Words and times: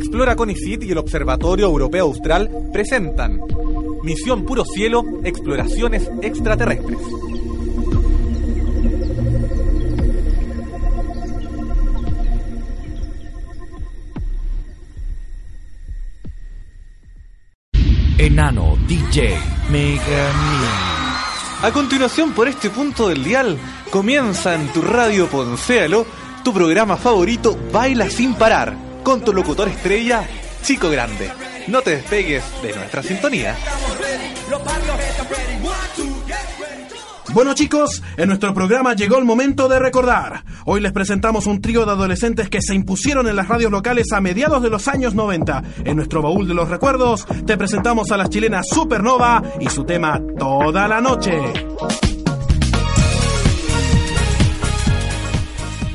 Explora 0.00 0.34
Conicet 0.34 0.82
y 0.82 0.92
el 0.92 0.96
Observatorio 0.96 1.66
Europeo 1.66 2.06
Austral 2.06 2.50
presentan 2.72 3.38
Misión 4.02 4.46
Puro 4.46 4.64
Cielo, 4.64 5.04
Exploraciones 5.22 6.10
Extraterrestres. 6.22 6.96
Enano 18.16 18.78
DJ 18.88 19.38
Mega 19.70 20.32
A 21.62 21.70
continuación, 21.72 22.32
por 22.32 22.48
este 22.48 22.70
punto 22.70 23.08
del 23.10 23.22
dial, 23.22 23.58
comienza 23.90 24.54
en 24.54 24.66
tu 24.68 24.80
radio 24.80 25.26
Poncéalo 25.26 26.06
tu 26.42 26.54
programa 26.54 26.96
favorito 26.96 27.54
Baila 27.70 28.08
sin 28.08 28.32
parar, 28.32 28.74
con 29.10 29.22
tu 29.22 29.32
locutor 29.32 29.66
estrella, 29.66 30.24
Chico 30.62 30.88
Grande. 30.88 31.28
No 31.66 31.82
te 31.82 31.96
despegues 31.96 32.44
de 32.62 32.72
nuestra 32.76 33.02
sintonía. 33.02 33.56
Bueno 37.34 37.52
chicos, 37.54 38.04
en 38.16 38.28
nuestro 38.28 38.54
programa 38.54 38.94
llegó 38.94 39.18
el 39.18 39.24
momento 39.24 39.68
de 39.68 39.80
recordar. 39.80 40.44
Hoy 40.64 40.80
les 40.80 40.92
presentamos 40.92 41.46
un 41.46 41.60
trío 41.60 41.84
de 41.84 41.90
adolescentes 41.90 42.48
que 42.48 42.62
se 42.62 42.76
impusieron 42.76 43.26
en 43.26 43.34
las 43.34 43.48
radios 43.48 43.72
locales 43.72 44.12
a 44.12 44.20
mediados 44.20 44.62
de 44.62 44.70
los 44.70 44.86
años 44.86 45.12
90. 45.16 45.64
En 45.84 45.96
nuestro 45.96 46.22
baúl 46.22 46.46
de 46.46 46.54
los 46.54 46.68
recuerdos 46.68 47.26
te 47.44 47.56
presentamos 47.56 48.12
a 48.12 48.16
las 48.16 48.30
chilenas 48.30 48.64
Supernova 48.72 49.42
y 49.58 49.68
su 49.70 49.82
tema 49.82 50.20
Toda 50.38 50.86
la 50.86 51.00
Noche. 51.00 51.36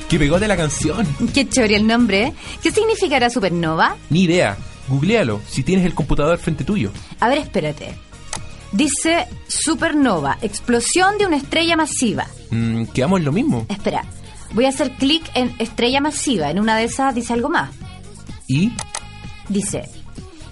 ¿Qué 0.09 0.19
pegó 0.19 0.39
de 0.39 0.47
la 0.47 0.55
canción? 0.55 1.05
Qué 1.33 1.47
chori 1.49 1.73
el 1.73 1.87
nombre. 1.87 2.23
¿eh? 2.27 2.33
¿Qué 2.61 2.71
significará 2.71 3.29
supernova? 3.29 3.97
Ni 4.09 4.23
idea. 4.23 4.57
Googlealo 4.87 5.41
si 5.47 5.63
tienes 5.63 5.85
el 5.85 5.95
computador 5.95 6.37
frente 6.37 6.63
tuyo. 6.63 6.91
A 7.19 7.27
ver, 7.27 7.39
espérate. 7.39 7.95
Dice 8.71 9.27
supernova, 9.47 10.37
explosión 10.41 11.17
de 11.17 11.25
una 11.25 11.37
estrella 11.37 11.75
masiva. 11.75 12.27
Mm, 12.51 12.85
quedamos 12.85 13.19
en 13.19 13.25
lo 13.25 13.31
mismo. 13.31 13.65
Espera, 13.69 14.03
voy 14.53 14.65
a 14.65 14.69
hacer 14.69 14.91
clic 14.91 15.23
en 15.33 15.55
estrella 15.59 16.01
masiva. 16.01 16.51
En 16.51 16.59
una 16.59 16.77
de 16.77 16.83
esas 16.83 17.15
dice 17.15 17.33
algo 17.33 17.49
más. 17.49 17.71
¿Y? 18.47 18.73
Dice, 19.49 19.89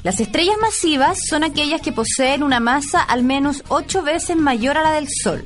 las 0.03 0.19
estrellas 0.19 0.55
masivas 0.59 1.17
son 1.29 1.43
aquellas 1.43 1.81
que 1.81 1.91
poseen 1.91 2.43
una 2.43 2.59
masa 2.59 3.01
al 3.01 3.23
menos 3.23 3.63
ocho 3.67 4.01
veces 4.01 4.35
mayor 4.35 4.77
a 4.77 4.83
la 4.83 4.93
del 4.93 5.07
Sol. 5.09 5.45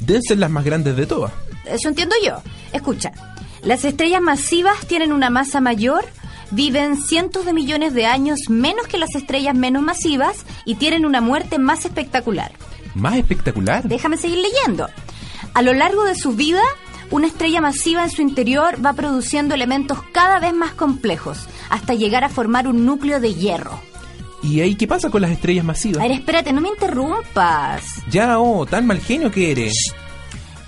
Deben 0.00 0.22
ser 0.22 0.38
las 0.38 0.50
más 0.50 0.64
grandes 0.64 0.96
de 0.96 1.06
todas. 1.06 1.32
Eso 1.66 1.88
entiendo 1.88 2.14
yo. 2.24 2.42
Escucha, 2.72 3.12
las 3.62 3.84
estrellas 3.84 4.22
masivas 4.22 4.86
tienen 4.86 5.12
una 5.12 5.30
masa 5.30 5.60
mayor, 5.60 6.04
viven 6.50 6.96
cientos 6.96 7.44
de 7.44 7.52
millones 7.52 7.94
de 7.94 8.06
años 8.06 8.40
menos 8.48 8.86
que 8.86 8.98
las 8.98 9.14
estrellas 9.14 9.54
menos 9.54 9.82
masivas 9.82 10.44
y 10.64 10.76
tienen 10.76 11.04
una 11.04 11.20
muerte 11.20 11.58
más 11.58 11.84
espectacular. 11.84 12.52
¿Más 12.94 13.16
espectacular? 13.16 13.88
Déjame 13.88 14.16
seguir 14.16 14.38
leyendo. 14.38 14.88
A 15.54 15.62
lo 15.62 15.72
largo 15.72 16.04
de 16.04 16.14
su 16.14 16.32
vida, 16.32 16.62
una 17.10 17.26
estrella 17.26 17.60
masiva 17.60 18.04
en 18.04 18.10
su 18.10 18.22
interior 18.22 18.84
va 18.84 18.92
produciendo 18.92 19.54
elementos 19.54 19.98
cada 20.12 20.38
vez 20.38 20.54
más 20.54 20.72
complejos, 20.72 21.46
hasta 21.68 21.94
llegar 21.94 22.24
a 22.24 22.28
formar 22.28 22.68
un 22.68 22.84
núcleo 22.84 23.20
de 23.20 23.34
hierro. 23.34 23.80
¿Y 24.42 24.60
ahí 24.60 24.76
qué 24.76 24.86
pasa 24.86 25.10
con 25.10 25.22
las 25.22 25.30
estrellas 25.30 25.64
masivas? 25.64 25.98
A 25.98 26.08
ver, 26.08 26.12
espérate, 26.12 26.52
no 26.52 26.60
me 26.60 26.68
interrumpas. 26.68 27.82
Ya, 28.10 28.38
oh, 28.38 28.64
tan 28.66 28.86
mal 28.86 29.00
genio 29.00 29.30
que 29.30 29.50
eres. 29.50 29.74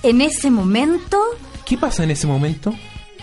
En 0.02 0.20
ese 0.20 0.50
momento, 0.50 1.18
¿Qué 1.64 1.77
pasa 1.77 2.02
en 2.04 2.10
ese 2.10 2.27
momento? 2.27 2.74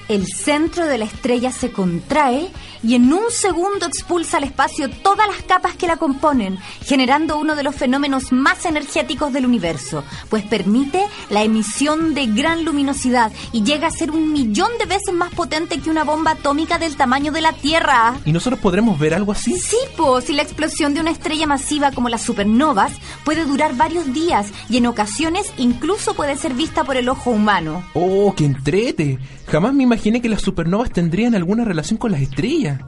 El 0.07 0.27
centro 0.27 0.85
de 0.85 0.97
la 0.97 1.05
estrella 1.05 1.51
se 1.51 1.71
contrae 1.71 2.49
y 2.83 2.95
en 2.95 3.11
un 3.11 3.31
segundo 3.31 3.87
expulsa 3.87 4.37
al 4.37 4.43
espacio 4.43 4.89
todas 4.89 5.27
las 5.27 5.41
capas 5.43 5.75
que 5.75 5.87
la 5.87 5.97
componen, 5.97 6.59
generando 6.83 7.39
uno 7.39 7.55
de 7.55 7.63
los 7.63 7.75
fenómenos 7.75 8.31
más 8.31 8.65
energéticos 8.65 9.33
del 9.33 9.45
universo, 9.45 10.03
pues 10.29 10.43
permite 10.43 11.03
la 11.29 11.43
emisión 11.43 12.13
de 12.13 12.27
gran 12.27 12.63
luminosidad 12.63 13.31
y 13.51 13.63
llega 13.63 13.87
a 13.87 13.91
ser 13.91 14.11
un 14.11 14.31
millón 14.31 14.69
de 14.77 14.85
veces 14.85 15.13
más 15.13 15.33
potente 15.33 15.79
que 15.79 15.89
una 15.89 16.03
bomba 16.03 16.31
atómica 16.31 16.77
del 16.77 16.95
tamaño 16.95 17.31
de 17.31 17.41
la 17.41 17.53
Tierra. 17.53 18.15
¿Y 18.25 18.31
nosotros 18.31 18.59
podremos 18.59 18.99
ver 18.99 19.15
algo 19.15 19.31
así? 19.31 19.57
Sí, 19.59 19.77
pues, 19.97 20.29
y 20.29 20.33
la 20.33 20.43
explosión 20.43 20.93
de 20.93 20.99
una 20.99 21.11
estrella 21.11 21.47
masiva 21.47 21.91
como 21.91 22.09
las 22.09 22.21
supernovas 22.21 22.91
puede 23.23 23.45
durar 23.45 23.75
varios 23.75 24.13
días 24.13 24.51
y 24.69 24.77
en 24.77 24.85
ocasiones 24.85 25.51
incluso 25.57 26.13
puede 26.13 26.37
ser 26.37 26.53
vista 26.53 26.83
por 26.83 26.97
el 26.97 27.09
ojo 27.09 27.31
humano. 27.31 27.83
¡Oh, 27.93 28.33
qué 28.35 28.45
entrete! 28.45 29.17
Jamás 29.55 29.73
me 29.73 29.83
imaginé 29.83 30.21
que 30.21 30.27
las 30.27 30.41
supernovas 30.41 30.91
tendrían 30.91 31.33
alguna 31.33 31.63
relación 31.63 31.97
con 31.97 32.11
las 32.11 32.19
estrellas. 32.19 32.81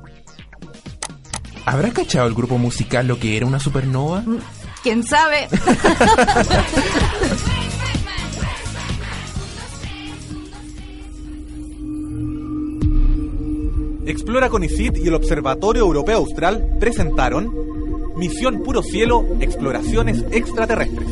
¿Habrá 1.66 1.92
cachado 1.92 2.28
el 2.28 2.34
grupo 2.34 2.58
musical 2.58 3.08
lo 3.08 3.18
que 3.18 3.38
era 3.38 3.46
una 3.46 3.62
supernova? 3.62 4.22
¿Quién 4.84 5.02
sabe? 5.02 5.48
Explora 14.06 14.50
Conicet 14.50 14.98
y 14.98 15.08
el 15.08 15.14
Observatorio 15.14 15.84
Europeo 15.84 16.18
Austral 16.18 16.76
presentaron 16.82 17.50
Misión 18.18 18.62
Puro 18.62 18.84
Cielo, 18.84 19.26
Exploraciones 19.40 20.26
Extraterrestres. 20.32 21.08